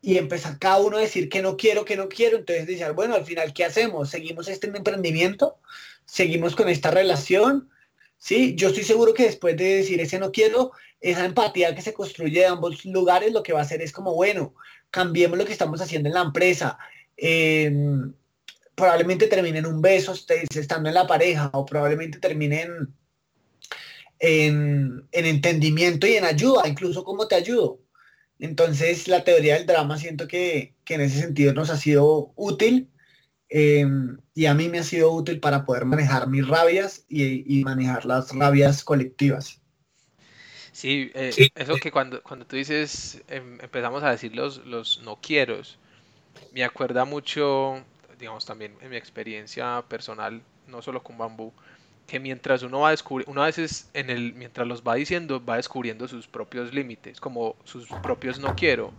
[0.00, 2.38] Y empezar cada uno a decir que no quiero, que no quiero.
[2.38, 4.10] Entonces decir, bueno, al final, ¿qué hacemos?
[4.10, 5.58] ¿Seguimos este emprendimiento?
[6.04, 7.68] ¿Seguimos con esta relación?
[8.18, 11.94] Sí, yo estoy seguro que después de decir ese no quiero, esa empatía que se
[11.94, 14.54] construye de ambos lugares, lo que va a hacer es como, bueno,
[14.90, 16.78] cambiemos lo que estamos haciendo en la empresa.
[17.16, 18.12] Em,
[18.74, 22.94] probablemente terminen un beso estando en la pareja o probablemente terminen
[24.18, 27.80] en, en entendimiento y en ayuda, incluso cómo te ayudo.
[28.38, 32.88] Entonces la teoría del drama siento que, en ese sentido nos ha sido útil
[33.48, 38.04] em, y a mí me ha sido útil para poder manejar mis rabias y, manejar
[38.04, 39.60] las rabias colectivas.
[40.72, 45.18] Sí, eh, eso que cuando, cuando tú dices, em, empezamos a decir los, los no
[45.20, 45.60] quiero,
[46.52, 47.82] me acuerda mucho,
[48.18, 51.52] digamos también en mi experiencia personal, no solo con bambú,
[52.08, 55.44] que mientras uno va a descubrir, uno a veces en el, mientras los va diciendo,
[55.44, 58.92] va descubriendo sus propios límites, como sus propios no quiero.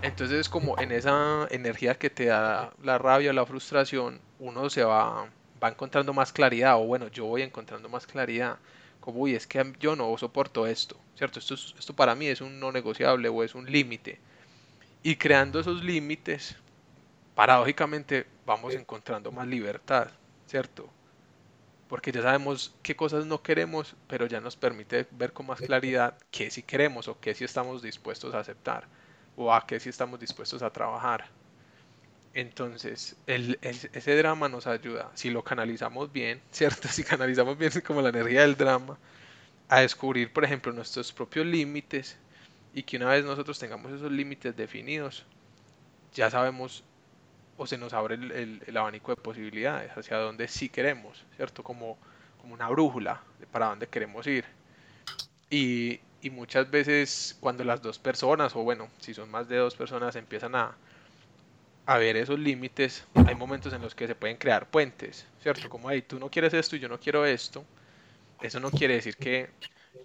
[0.00, 5.28] Entonces como en esa energía que te da la rabia, la frustración, uno se va,
[5.62, 8.56] va encontrando más claridad, o bueno, yo voy encontrando más claridad,
[9.00, 11.38] como, uy, es que yo no soporto esto, ¿cierto?
[11.38, 14.18] Esto, esto para mí es un no negociable o es un límite.
[15.02, 16.56] Y creando esos límites,
[17.34, 20.08] paradójicamente vamos encontrando más libertad,
[20.46, 20.88] ¿cierto?
[21.88, 26.18] Porque ya sabemos qué cosas no queremos, pero ya nos permite ver con más claridad
[26.30, 28.86] qué sí queremos o qué sí estamos dispuestos a aceptar
[29.36, 31.26] o a qué sí estamos dispuestos a trabajar.
[32.34, 36.88] Entonces, el, ese drama nos ayuda, si lo canalizamos bien, ¿cierto?
[36.88, 38.98] Si canalizamos bien como la energía del drama,
[39.68, 42.16] a descubrir, por ejemplo, nuestros propios límites
[42.74, 45.24] y que una vez nosotros tengamos esos límites definidos,
[46.14, 46.84] ya sabemos
[47.56, 51.62] o se nos abre el, abanico de posibilidades hacia donde sí queremos, ¿cierto?
[51.62, 51.98] Como,
[52.40, 54.44] como una brújula de para dónde queremos ir.
[55.50, 59.74] Y, y, muchas veces cuando las dos personas, o bueno, si son más de dos
[59.76, 60.76] personas, empiezan a,
[61.86, 65.68] a ver esos límites, hay momentos en los que se pueden crear puentes, ¿cierto?
[65.68, 67.64] Como, ahí tú no quieres esto y yo no quiero esto.
[68.42, 69.48] Eso no quiere decir que,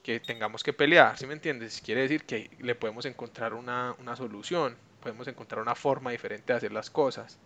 [0.03, 1.81] que tengamos que pelear, ¿sí me entiendes?
[1.81, 6.57] Quiere decir que le podemos encontrar una, una solución podemos encontrar una forma diferente de
[6.57, 7.37] hacer las cosas.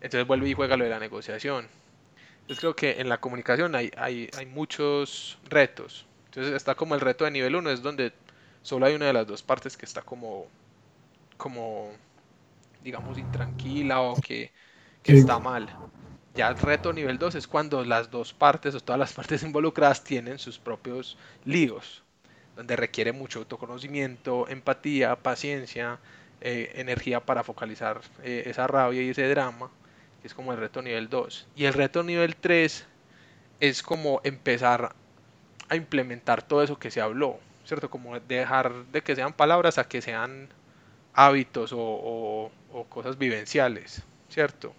[0.00, 1.68] Entonces vuelve y juega lo de la negociación.
[2.40, 6.06] Entonces creo que en la comunicación hay, hay, hay muchos retos.
[6.26, 8.12] Entonces está como el reto de nivel 1, es donde
[8.62, 10.46] solo hay una de las dos partes que está como,
[11.36, 11.92] como
[12.82, 14.52] digamos, intranquila o que,
[15.02, 15.68] que está mal.
[16.34, 20.04] Ya el reto nivel 2 es cuando las dos partes o todas las partes involucradas
[20.04, 22.02] tienen sus propios líos,
[22.56, 25.98] donde requiere mucho autoconocimiento, empatía, paciencia,
[26.42, 29.70] eh, energía para focalizar eh, esa rabia y ese drama,
[30.20, 31.48] que es como el reto nivel 2.
[31.54, 32.86] Y el reto nivel 3
[33.60, 34.94] es como empezar
[35.68, 37.90] a implementar todo eso que se habló, ¿cierto?
[37.90, 40.48] Como dejar de que sean palabras a que sean
[41.12, 42.50] hábitos o,
[42.88, 44.74] cosas vivenciales, ¿cierto?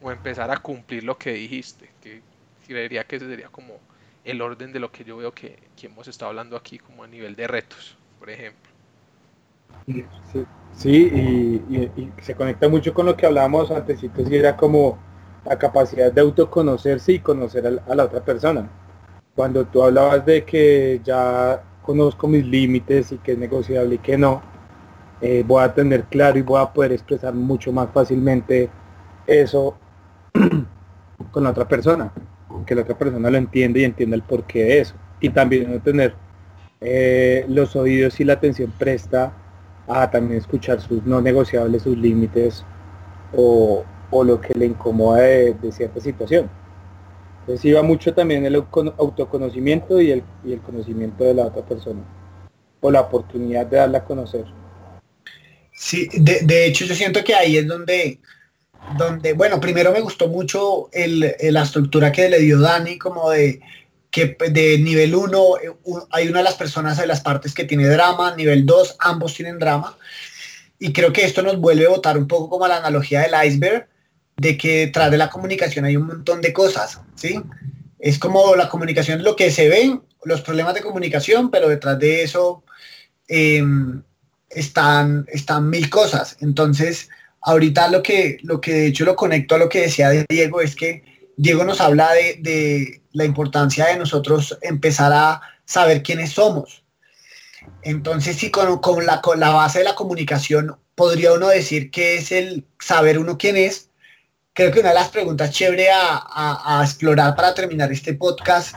[0.00, 2.22] O empezar a cumplir lo que dijiste, que
[2.66, 3.78] creería que ese sería como
[4.24, 7.06] el orden de lo que yo veo que, que hemos estado hablando aquí como a
[7.06, 8.69] nivel de retos, por ejemplo.
[10.72, 14.98] Sí, y, se conecta mucho con lo que hablábamos antes, y era como
[15.44, 18.68] la capacidad de autoconocerse y conocer a, la otra persona.
[19.34, 24.16] Cuando tú hablabas de que ya conozco mis límites y que es negociable y que
[24.16, 24.42] no,
[25.20, 28.70] eh, voy a tener claro y voy a poder expresar mucho más fácilmente
[29.26, 29.76] eso
[31.30, 32.12] con la otra persona,
[32.66, 34.94] que la otra persona lo entiende y entienda el porqué de eso.
[35.20, 36.14] Y también no tener
[36.80, 39.34] eh, los oídos y la atención presta
[39.90, 42.64] a también escuchar sus no negociables, sus límites
[43.34, 46.50] o, lo que le incomoda de, cierta situación.
[47.40, 52.00] Entonces iba mucho también el autoconocimiento y el, y el conocimiento de la otra persona
[52.80, 54.44] o la oportunidad de darla a conocer.
[55.72, 58.20] Sí, de, hecho yo siento que ahí es donde,
[58.98, 63.60] donde bueno, primero me gustó mucho el, la estructura que le dio Dani, como de
[64.10, 65.70] que de nivel 1 eh,
[66.10, 69.58] hay una de las personas de las partes que tiene drama, nivel 2 ambos tienen
[69.58, 69.96] drama.
[70.78, 73.86] Y creo que esto nos vuelve a botar un poco como la analogía del iceberg,
[74.36, 77.40] de que detrás de la comunicación hay un montón de cosas, ¿sí?
[77.98, 82.22] Es como la comunicación lo que se ven, los problemas de comunicación, pero detrás de
[82.22, 82.64] eso
[83.28, 84.02] em,
[84.48, 86.38] están, están mil cosas.
[86.40, 87.10] Entonces,
[87.42, 90.74] ahorita lo que, lo que de hecho lo conecto a lo que decía Diego es
[90.74, 91.04] que
[91.36, 96.84] Diego nos habla de, la importancia de nosotros empezar a saber quiénes somos.
[97.82, 102.32] Entonces, si con, la, con la base de la comunicación podría uno decir que es
[102.32, 103.88] el saber uno quién es,
[104.52, 108.74] creo que una de las preguntas chévere a, explorar para terminar este podcast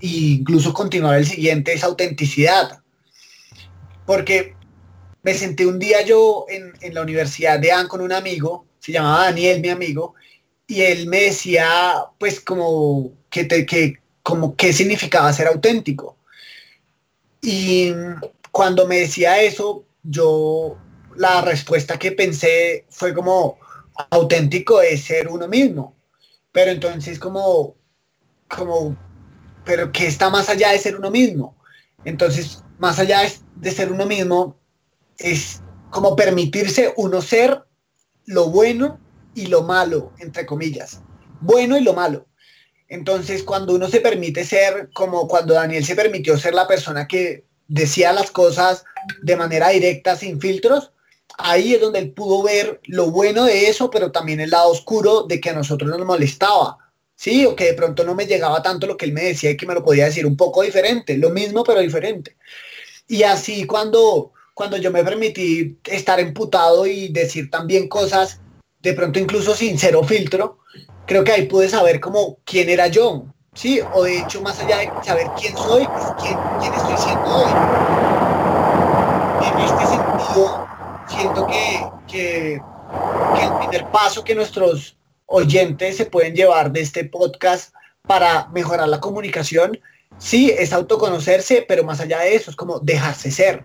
[0.00, 2.80] e incluso continuar el siguiente es autenticidad.
[4.06, 4.56] Porque
[5.22, 8.92] me senté un día yo en, en la Universidad de AN con un amigo, se
[8.92, 10.14] llamaba Daniel, mi amigo,
[10.70, 16.16] y él me decía, pues, como que, te, que como qué significaba ser auténtico.
[17.42, 17.92] Y
[18.52, 20.78] cuando me decía eso, yo
[21.16, 23.58] la respuesta que pensé fue como
[24.10, 25.96] auténtico es ser uno mismo.
[26.52, 27.74] Pero entonces como,
[28.46, 28.96] como,
[29.64, 31.56] pero que está más allá de ser uno mismo.
[32.04, 33.22] Entonces, más allá
[33.56, 34.56] de, ser uno mismo,
[35.18, 37.64] es como permitirse uno ser
[38.26, 39.00] lo bueno
[39.40, 41.00] y lo malo, entre comillas.
[41.40, 42.26] Bueno y lo malo.
[42.88, 47.44] Entonces, cuando uno se permite ser, como cuando Daniel se permitió ser la persona que
[47.68, 48.84] decía las cosas
[49.22, 50.92] de manera directa, sin filtros,
[51.38, 55.22] ahí es donde él pudo ver lo bueno de eso, pero también el lado oscuro
[55.22, 56.78] de que a nosotros nos molestaba.
[57.14, 59.56] Sí, o que de pronto no me llegaba tanto lo que él me decía y
[59.56, 62.36] que me lo podía decir un poco diferente, lo mismo pero diferente.
[63.06, 68.40] Y así cuando, cuando yo me permití estar emputado y decir también cosas,
[68.82, 70.58] de pronto incluso sin cero filtro,
[71.06, 73.80] creo que ahí pude saber como quién era yo, ¿sí?
[73.92, 77.52] O de hecho, más allá de saber quién soy, pues quién, quién estoy siendo hoy.
[79.42, 80.68] En este sentido,
[81.08, 82.62] siento que, que,
[83.36, 87.74] que el primer paso que nuestros oyentes se pueden llevar de este podcast
[88.06, 89.78] para mejorar la comunicación,
[90.18, 93.64] sí, es autoconocerse, pero más allá de eso, es como dejarse ser.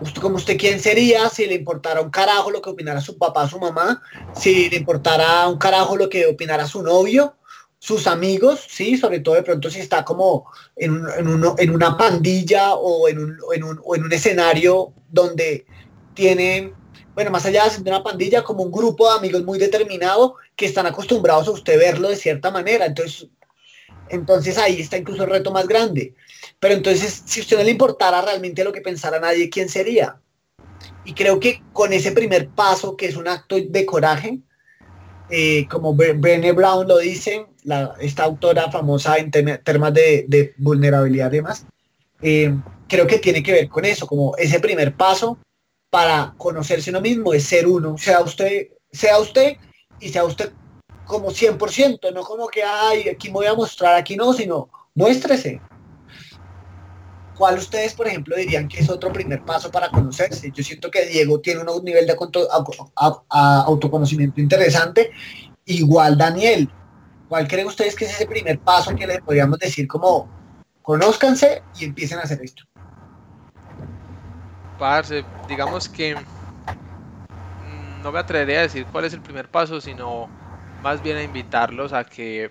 [0.00, 3.48] Usted, como usted quién sería si le importara un carajo lo que opinara su papá,
[3.48, 4.02] su mamá,
[4.34, 7.36] si le importara un carajo lo que opinara su novio,
[7.78, 13.08] sus amigos, sí, sobre todo de pronto si está como en, en, una pandilla o
[13.08, 15.66] en un, en un, o en un escenario donde
[16.14, 16.74] tiene
[17.16, 20.84] bueno, más allá de una pandilla, como un grupo de amigos muy determinado que están
[20.84, 22.84] acostumbrados a usted verlo de cierta manera.
[22.84, 23.28] Entonces,
[24.10, 26.14] entonces ahí está incluso el reto más grande.
[26.58, 30.20] Pero entonces, si usted no le importara realmente lo que pensara nadie, ¿quién sería?
[31.04, 34.40] Y creo que con ese primer paso, que es un acto de coraje,
[35.30, 41.36] eh, como Brené Brown lo dice, la, esta autora famosa en temas de, vulnerabilidad y
[41.36, 41.66] demás,
[42.22, 42.54] eh,
[42.88, 45.38] creo que tiene que ver con eso, como ese primer paso
[45.90, 49.56] para conocerse uno mismo es ser uno, sea usted, sea usted
[50.00, 50.52] y sea usted
[51.04, 55.60] como 100%, no como que, ay, aquí me voy a mostrar, aquí no, sino muéstrese.
[57.36, 60.50] ¿Cuál ustedes, por ejemplo, dirían que es otro primer paso para conocerse?
[60.50, 62.16] Yo siento que Diego tiene un nivel de
[63.30, 65.10] autoconocimiento interesante,
[65.66, 66.70] igual Daniel.
[67.28, 70.26] ¿Cuál creen ustedes que es ese primer paso que le podríamos decir como
[70.80, 72.62] conózcanse y empiecen a hacer esto?
[74.78, 80.28] Parce, digamos que mm, no me atrevería a decir cuál es el primer paso, sino
[80.82, 82.50] más bien a invitarlos a que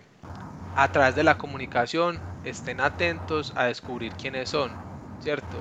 [0.76, 4.72] a través de la comunicación estén atentos a descubrir quiénes son,
[5.20, 5.58] ¿cierto?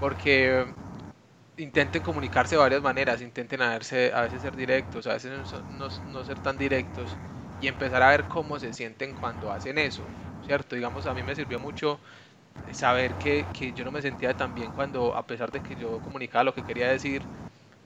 [0.00, 0.66] Porque
[1.56, 5.88] intenten comunicarse de varias maneras, intenten a, verse, a veces ser directos, a veces no,
[6.12, 7.16] no, ser tan directos
[7.60, 10.02] y empezar a ver cómo se sienten cuando hacen eso,
[10.46, 10.76] ¿cierto?
[10.76, 12.00] Digamos, a mí me sirvió mucho
[12.72, 16.00] saber que, que, yo no me sentía tan bien cuando, a pesar de que yo
[16.00, 17.22] comunicaba lo que quería decir,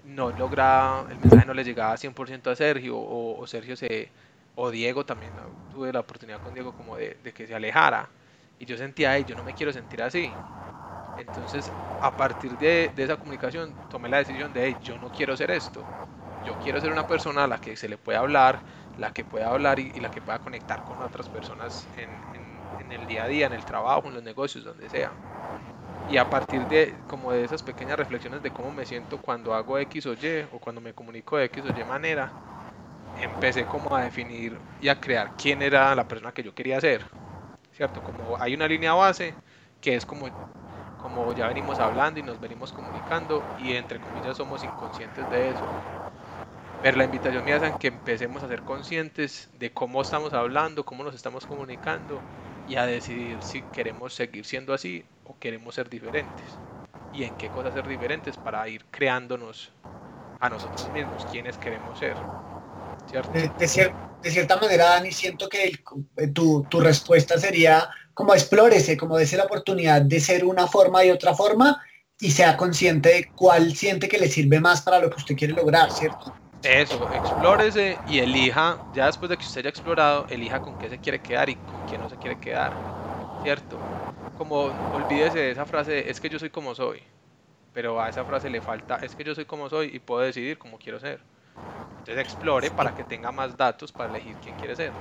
[0.05, 4.11] no lograba, el mensaje no le llegaba 100% a Sergio, o, Sergio se,
[4.55, 5.35] o Diego también,
[5.71, 8.09] tuve la oportunidad con Diego como de, que se alejara,
[8.59, 10.37] y yo sentía, yo no me quiero sentir así.
[11.17, 15.51] Entonces, a partir de, esa comunicación, tomé la decisión de, hey, yo no quiero ser
[15.51, 15.87] esto.
[16.45, 18.63] Yo quiero ser una persona a la que se le pueda hablar,
[18.97, 22.25] la que pueda hablar y, la que pueda conectar con otras personas en,
[22.79, 25.13] en el día a día, en el trabajo, en los negocios, donde sea.
[26.07, 29.79] Y a partir de como de esas pequeñas reflexiones de cómo me siento cuando hago
[29.79, 32.33] X o Y o cuando me comunico de X o Y manera,
[33.17, 37.07] empecé como a definir y a crear quién era la persona que yo quería ser.
[37.73, 38.03] ¿Cierto?
[38.03, 39.39] Como hay una línea base
[39.81, 40.31] que es como
[40.97, 45.75] como ya venimos hablando y nos venimos comunicando y entre comillas somos inconscientes de eso.
[46.81, 50.85] Pero la invitación mía es a que empecemos a ser conscientes de cómo estamos hablando,
[50.85, 52.25] cómo nos estamos comunicando
[52.65, 56.61] y a decidir si queremos seguir siendo así o queremos ser diferentes
[57.11, 59.73] y en qué cosas ser diferentes para ir creándonos
[60.41, 62.19] a nosotros mismos quienes queremos ser.
[63.13, 65.73] De, cierta manera, Dani, siento que
[66.17, 71.05] eh, tu, tu, respuesta sería como explórese, como dése la oportunidad de ser una forma
[71.05, 71.83] y otra forma
[72.19, 75.53] y sea consciente de cuál siente que le sirve más para lo que usted quiere
[75.53, 76.33] lograr, ¿cierto?
[76.63, 80.99] Eso, explórese y elija, ya después de que usted haya explorado, elija con qué se
[80.99, 82.73] quiere quedar y con qué no se quiere quedar,
[83.43, 83.79] ¿cierto?
[84.39, 87.03] Como olvídese de esa frase, es que yo soy como soy,
[87.75, 90.57] pero a esa frase le falta, es que yo soy como soy y puedo decidir
[90.57, 91.21] cómo quiero ser.
[91.99, 94.93] Entonces explore para que tenga más datos para elegir quién quiere ser.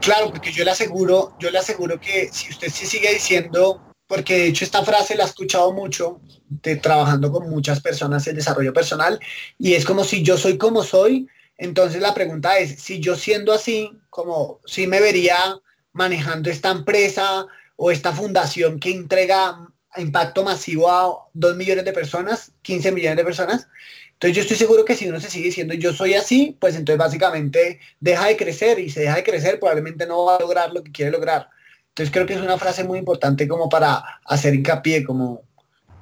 [0.00, 4.34] Claro, porque yo le aseguro, yo le aseguro que si usted se sigue diciendo porque
[4.34, 8.72] de hecho esta frase la he escuchado mucho de, trabajando con muchas personas en desarrollo
[8.72, 9.18] personal
[9.58, 11.26] y es como si yo soy como soy,
[11.56, 15.36] entonces la pregunta es, si yo siendo así, como si me vería
[15.92, 22.52] manejando esta empresa o esta fundación que entrega impacto masivo a 2 millones de personas,
[22.62, 23.68] 15 millones de personas,
[24.14, 26.98] entonces yo estoy seguro que si uno se sigue diciendo yo soy así, pues entonces
[26.98, 30.82] básicamente deja de crecer y se deja de crecer, probablemente no va a lograr lo
[30.82, 31.48] que quiere lograr.
[31.88, 35.42] Entonces creo que es una frase muy importante como para hacer hincapié, como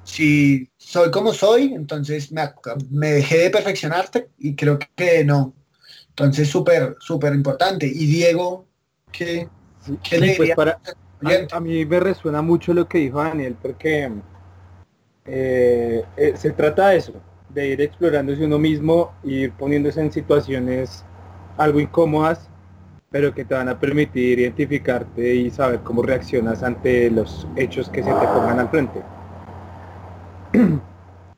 [0.03, 2.41] si soy como soy, entonces me,
[2.89, 5.53] me dejé de perfeccionarte y creo que no.
[6.09, 7.87] Entonces, súper, súper importante.
[7.87, 8.67] Y Diego,
[9.11, 9.49] ¿qué,
[10.11, 10.79] le pues para,
[11.51, 14.11] a, mí me resuena mucho lo que dijo Daniel, porque
[15.25, 17.13] eh, eh, se trata de eso,
[17.53, 21.05] de ir explorándose uno mismo, ir poniéndose en situaciones
[21.57, 22.49] algo incómodas,
[23.09, 28.03] pero que te van a permitir identificarte y saber cómo reaccionas ante los hechos que
[28.03, 29.01] se te pongan al frente.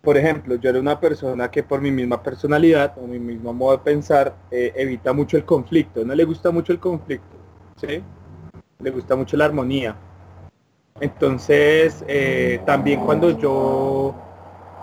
[0.02, 3.78] Por ejemplo, yo era una persona que por mi misma personalidad o mi mismo modo
[3.78, 7.36] de pensar eh, evita mucho el conflicto, no le gusta mucho el conflicto,
[7.76, 8.04] ¿sí?
[8.78, 9.96] Le gusta mucho la armonía.
[11.00, 14.14] Entonces, eh, también cuando yo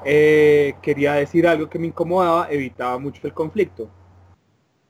[0.04, 3.88] eh, quería decir algo que me incomodaba, evitaba mucho el conflicto.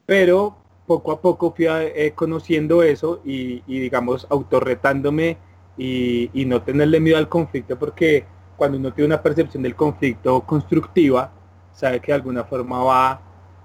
[0.06, 0.56] Pero
[0.86, 5.38] poco a poco fui eh, conociendo eso y, digamos, autorretándome
[5.76, 8.24] y, no tenerle miedo al conflicto, porque
[8.56, 11.32] cuando uno tiene una percepción del conflicto constructiva,
[11.72, 13.20] sabe que de alguna forma va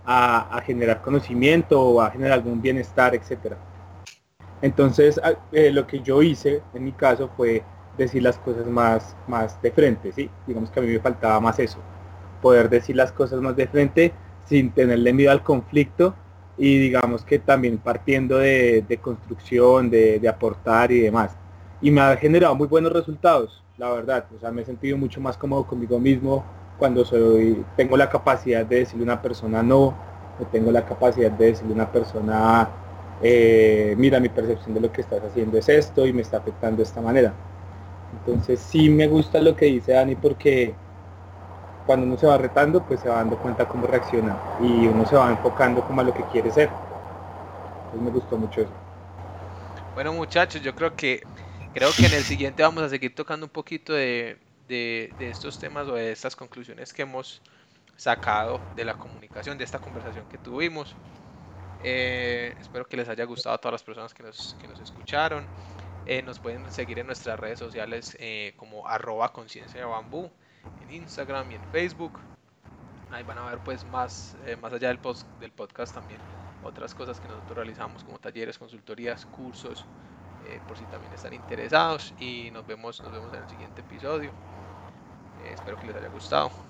[0.05, 3.57] a, generar conocimiento o va a generar algún bienestar, etcétera.
[4.61, 5.19] Entonces,
[5.51, 7.63] eh, lo que yo hice en mi caso fue
[7.97, 10.29] decir las cosas más, más de frente, ¿sí?
[10.45, 11.79] Digamos que a mí me faltaba más eso,
[12.41, 14.13] poder decir las cosas más de frente
[14.45, 16.15] sin tenerle miedo al conflicto
[16.57, 21.35] y digamos que también partiendo de, construcción, de, aportar y demás.
[21.81, 24.25] Y me ha generado muy buenos resultados, la verdad.
[24.35, 26.43] O sea, me he sentido mucho más cómodo conmigo mismo
[26.79, 29.95] cuando soy, tengo la capacidad de decirle a una persona no,
[30.39, 32.69] o tengo la capacidad de decirle a una persona
[33.21, 36.77] eh, mira, mi percepción de lo que estás haciendo es esto y me está afectando
[36.77, 37.33] de esta manera.
[38.13, 40.75] Entonces sí me gusta lo que dice Dani porque
[41.85, 45.15] cuando uno se va retando, pues se va dando cuenta cómo reacciona y uno se
[45.15, 46.69] va enfocando como a lo que quiere ser.
[47.85, 48.71] Entonces me gustó mucho eso.
[49.95, 51.25] Bueno muchachos, yo creo que
[51.73, 54.37] creo que en el siguiente vamos a seguir tocando un poquito de,
[54.67, 57.41] de estos temas o de estas conclusiones que hemos
[57.95, 60.95] sacado de la comunicación, de esta conversación que tuvimos.
[61.79, 65.49] Eh, espero que les haya gustado a todas las personas que nos, que nos escucharon.
[66.09, 70.31] Eh, nos pueden seguir en nuestras redes sociales eh, como arroba conciencia de bambú,
[70.81, 72.17] en Instagram y en Facebook.
[73.11, 76.19] Ahí van a ver pues más, más allá del, post, del podcast también
[76.63, 79.85] otras cosas que nosotros realizamos como talleres, consultorías, cursos,
[80.67, 82.13] por si también están interesados.
[82.19, 84.31] Y nos vemos, nos vemos en el siguiente episodio.
[85.53, 86.66] espero que les haya gustado.